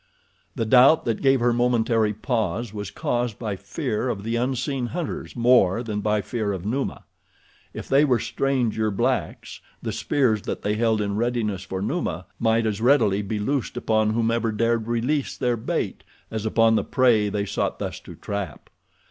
The 0.55 0.65
doubt 0.65 1.05
that 1.05 1.21
gave 1.21 1.41
her 1.41 1.53
momentary 1.53 2.11
pause 2.11 2.73
was 2.73 2.89
caused 2.89 3.37
by 3.37 3.55
fear 3.55 4.09
of 4.09 4.23
the 4.23 4.35
unseen 4.35 4.87
hunters 4.87 5.35
more 5.35 5.83
than 5.83 6.01
by 6.01 6.21
fear 6.21 6.53
of 6.53 6.65
Numa. 6.65 7.03
If 7.71 7.87
they 7.87 8.03
were 8.03 8.17
stranger 8.17 8.89
blacks 8.89 9.61
the 9.79 9.91
spears 9.91 10.41
that 10.41 10.63
they 10.63 10.73
held 10.73 11.01
in 11.01 11.17
readiness 11.17 11.61
for 11.65 11.83
Numa 11.83 12.25
might 12.39 12.65
as 12.65 12.81
readily 12.81 13.21
be 13.21 13.37
loosed 13.37 13.77
upon 13.77 14.09
whomever 14.13 14.51
dared 14.51 14.87
release 14.87 15.37
their 15.37 15.55
bait 15.55 16.03
as 16.31 16.47
upon 16.47 16.73
the 16.75 16.83
prey 16.83 17.29
they 17.29 17.45
sought 17.45 17.77
thus 17.77 17.99
to 17.99 18.15
trap. 18.15 18.71